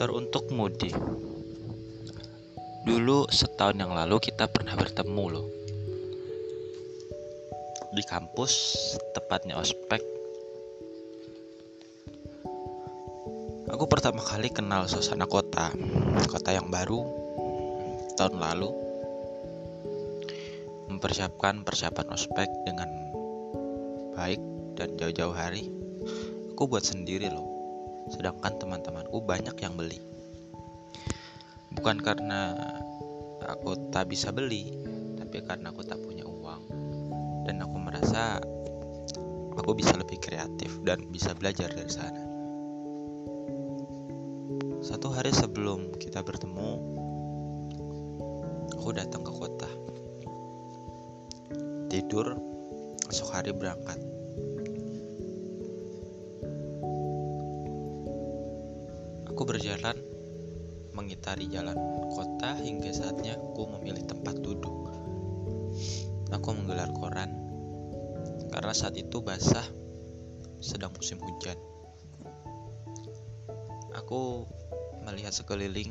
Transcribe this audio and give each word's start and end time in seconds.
Teruntuk 0.00 0.48
Mudi. 0.48 0.88
Dulu 2.88 3.28
setahun 3.28 3.76
yang 3.76 3.92
lalu 3.92 4.16
kita 4.16 4.48
pernah 4.48 4.72
bertemu 4.72 5.24
loh. 5.28 5.44
Di 7.92 8.00
kampus, 8.08 8.96
tepatnya 9.12 9.60
ospek. 9.60 10.00
Aku 13.68 13.84
pertama 13.92 14.24
kali 14.24 14.48
kenal 14.48 14.88
suasana 14.88 15.28
kota 15.28 15.68
Kota 16.32 16.48
yang 16.56 16.72
baru 16.72 17.04
Tahun 18.16 18.40
lalu. 18.40 18.72
Mempersiapkan 20.88 21.60
persiapan 21.60 22.08
ospek 22.08 22.48
dengan 22.64 22.88
baik 24.16 24.40
dan 24.80 24.96
jauh-jauh 24.96 25.36
hari. 25.36 25.68
Aku 26.56 26.72
buat 26.72 26.88
sendiri 26.88 27.28
loh 27.28 27.49
sedangkan 28.10 28.58
teman-temanku 28.58 29.22
banyak 29.22 29.56
yang 29.62 29.74
beli. 29.78 29.98
Bukan 31.70 32.02
karena 32.02 32.58
aku 33.46 33.90
tak 33.94 34.10
bisa 34.10 34.34
beli, 34.34 34.74
tapi 35.16 35.46
karena 35.46 35.70
aku 35.70 35.86
tak 35.86 36.02
punya 36.02 36.26
uang 36.26 36.62
dan 37.46 37.62
aku 37.62 37.76
merasa 37.78 38.42
aku 39.54 39.72
bisa 39.74 39.94
lebih 39.94 40.18
kreatif 40.18 40.82
dan 40.82 41.06
bisa 41.08 41.32
belajar 41.38 41.70
dari 41.70 41.92
sana. 41.92 42.22
Satu 44.80 45.12
hari 45.12 45.30
sebelum 45.30 45.92
kita 46.00 46.24
bertemu, 46.24 46.70
aku 48.74 48.88
datang 48.96 49.22
ke 49.22 49.32
kota. 49.32 49.70
Tidur, 51.92 52.34
esok 53.12 53.28
hari 53.30 53.52
berangkat. 53.52 54.19
Aku 59.40 59.48
berjalan 59.48 59.96
mengitari 60.92 61.48
jalan 61.48 61.72
kota 62.12 62.60
hingga 62.60 62.92
saatnya 62.92 63.40
aku 63.40 63.72
memilih 63.72 64.04
tempat 64.04 64.36
duduk. 64.36 64.92
Aku 66.28 66.52
menggelar 66.52 66.92
koran 66.92 67.32
karena 68.52 68.76
saat 68.76 69.00
itu 69.00 69.24
basah 69.24 69.64
sedang 70.60 70.92
musim 70.92 71.16
hujan. 71.24 71.56
Aku 73.96 74.44
melihat 75.08 75.32
sekeliling 75.32 75.88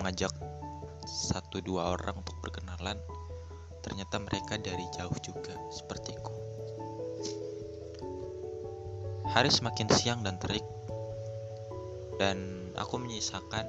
mengajak 0.00 0.32
satu 1.04 1.60
dua 1.60 1.92
orang 1.92 2.16
untuk 2.16 2.40
berkenalan. 2.40 2.96
Ternyata 3.84 4.16
mereka 4.24 4.56
dari 4.56 4.88
jauh 4.96 5.20
juga 5.20 5.52
sepertiku. 5.68 6.32
Hari 9.36 9.52
semakin 9.52 9.88
siang 9.92 10.24
dan 10.24 10.40
terik 10.40 10.64
dan 12.20 12.70
aku 12.78 13.00
menyisakan 13.00 13.66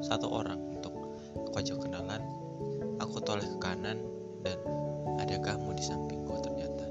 satu 0.00 0.30
orang 0.30 0.60
untuk 0.72 0.94
aku 1.34 1.60
ajak 1.60 1.78
kenalan 1.82 2.22
aku 2.98 3.22
toleh 3.22 3.46
ke 3.46 3.58
kanan 3.62 3.98
dan 4.42 4.58
ada 5.18 5.38
kamu 5.38 5.74
di 5.74 5.82
sampingku 5.82 6.34
ternyata. 6.42 6.86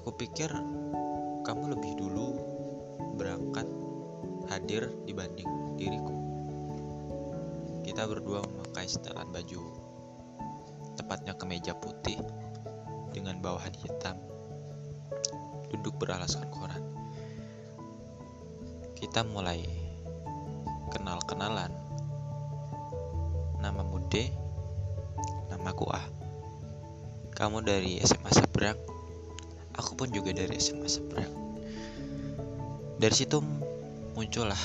Aku 0.00 0.10
pikir 0.16 0.48
kamu 1.44 1.64
lebih 1.76 1.92
dulu 2.00 2.36
berangkat 3.16 3.68
hadir 4.48 4.88
dibanding 5.04 5.76
diriku. 5.76 6.14
Kita 7.84 8.08
berdua 8.08 8.40
memakai 8.44 8.88
setelan 8.88 9.28
baju 9.28 9.60
tepatnya 10.96 11.36
kemeja 11.36 11.72
putih 11.76 12.20
dengan 13.12 13.40
bawahan 13.44 13.72
hitam 13.76 14.16
duduk 15.72 15.96
beralaskan 16.00 16.48
koran 16.52 16.84
kita 19.02 19.26
mulai 19.26 19.66
kenal-kenalan. 20.94 21.74
Nama 23.58 23.82
Mude, 23.82 24.30
namaku 25.50 25.90
A. 25.90 26.06
Kamu 27.34 27.66
dari 27.66 27.98
SMA 27.98 28.30
Seberang, 28.30 28.78
aku 29.74 29.98
pun 29.98 30.06
juga 30.14 30.30
dari 30.30 30.54
SMA 30.54 30.86
Seberang. 30.86 31.34
Dari 33.02 33.10
situ 33.10 33.42
muncullah 34.14 34.62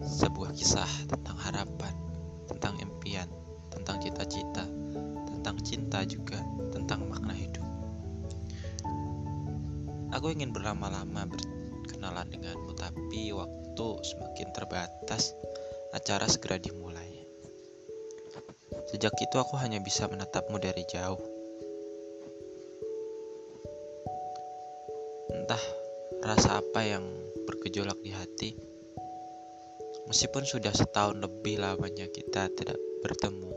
sebuah 0.00 0.56
kisah 0.56 0.88
tentang 1.04 1.36
harapan, 1.36 1.92
tentang 2.48 2.80
impian, 2.80 3.28
tentang 3.68 4.00
cita-cita, 4.00 4.64
tentang 5.28 5.60
cinta 5.60 6.00
juga, 6.08 6.40
tentang 6.72 7.04
makna 7.12 7.36
hidup. 7.36 7.66
Aku 10.16 10.32
ingin 10.32 10.56
berlama-lama 10.56 11.28
ber 11.28 11.55
kenalan 12.06 12.30
denganmu, 12.30 12.70
tapi 12.78 13.34
waktu 13.34 13.88
semakin 14.06 14.54
terbatas, 14.54 15.34
acara 15.90 16.30
segera 16.30 16.54
dimulai. 16.54 17.26
Sejak 18.86 19.10
itu 19.18 19.34
aku 19.42 19.58
hanya 19.58 19.82
bisa 19.82 20.06
menatapmu 20.06 20.54
dari 20.62 20.86
jauh. 20.86 21.18
Entah 25.34 25.58
rasa 26.22 26.62
apa 26.62 26.86
yang 26.86 27.02
bergejolak 27.50 27.98
di 27.98 28.14
hati. 28.14 28.50
Meskipun 30.06 30.46
sudah 30.46 30.70
setahun 30.70 31.18
lebih 31.18 31.58
lamanya 31.58 32.06
kita 32.06 32.54
tidak 32.54 32.78
bertemu 33.02 33.50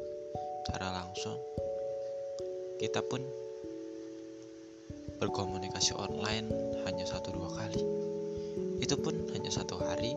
secara 0.66 1.06
langsung, 1.06 1.38
kita 2.82 3.06
pun 3.06 3.22
berkomunikasi 5.22 5.94
online 5.94 6.50
hanya 6.90 7.06
satu 7.06 7.30
dua 7.30 7.54
kali. 7.54 8.09
Itu 8.80 8.96
pun 8.96 9.12
hanya 9.36 9.52
satu 9.52 9.76
hari, 9.84 10.16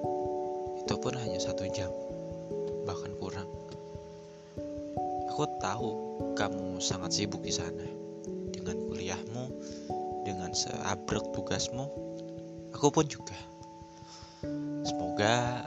itu 0.87 0.95
pun 1.03 1.15
hanya 1.19 1.43
satu 1.43 1.67
jam, 1.75 1.91
bahkan 2.87 3.11
kurang. 3.19 3.51
Aku 5.35 5.51
tahu 5.59 5.91
kamu 6.39 6.79
sangat 6.79 7.11
sibuk 7.11 7.43
di 7.43 7.51
sana 7.51 7.87
dengan 8.55 8.79
kuliahmu, 8.87 9.45
dengan 10.23 10.55
seabrek 10.55 11.27
tugasmu. 11.35 11.91
Aku 12.79 12.95
pun 12.95 13.07
juga. 13.11 13.35
Semoga 14.87 15.67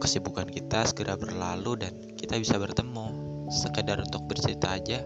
kesibukan 0.00 0.48
kita 0.48 0.88
segera 0.88 1.20
berlalu 1.20 1.84
dan 1.84 1.92
kita 2.16 2.40
bisa 2.40 2.56
bertemu 2.56 3.06
sekedar 3.52 4.00
untuk 4.00 4.24
bercerita 4.24 4.72
aja. 4.72 5.04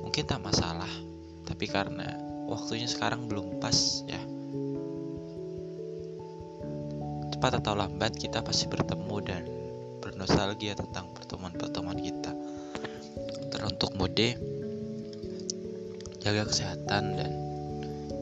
Mungkin 0.00 0.24
tak 0.24 0.40
masalah, 0.40 0.90
tapi 1.44 1.68
karena 1.68 2.16
waktunya 2.48 2.88
sekarang 2.88 3.28
belum 3.28 3.60
pas 3.60 4.02
ya 4.08 4.39
cepat 7.40 7.64
atau 7.64 7.72
lambat 7.72 8.20
kita 8.20 8.44
pasti 8.44 8.68
bertemu 8.68 9.16
dan 9.24 9.48
bernostalgia 10.04 10.76
tentang 10.76 11.08
pertemuan-pertemuan 11.16 11.96
kita. 11.96 12.36
Teruntuk 13.48 13.96
mode, 13.96 14.36
jaga 16.20 16.44
kesehatan 16.44 17.16
dan 17.16 17.32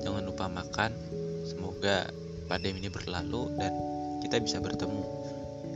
jangan 0.06 0.22
lupa 0.22 0.46
makan. 0.46 0.94
Semoga 1.42 2.06
pandemi 2.46 2.78
ini 2.78 2.94
berlalu 2.94 3.58
dan 3.58 3.74
kita 4.22 4.38
bisa 4.38 4.62
bertemu 4.62 5.02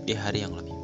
di 0.07 0.15
hari 0.15 0.47
yang 0.47 0.55
lebih 0.55 0.79